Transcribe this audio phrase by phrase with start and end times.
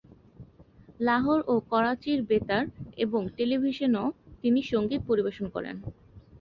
[0.99, 2.63] লাহোর ও করাচির বেতার
[2.97, 4.07] এবং টেলিভিশনেও
[4.43, 5.75] তিনি সঙ্গীত পরিবেশন করেন।